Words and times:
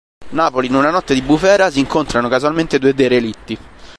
Napoli, 0.31 0.65
in 0.65 0.73
una 0.73 0.89
notte 0.89 1.13
di 1.13 1.21
bufera 1.21 1.69
si 1.69 1.77
incontrano 1.77 2.27
casualmente 2.27 2.79
due 2.79 2.95
derelitti. 2.95 3.57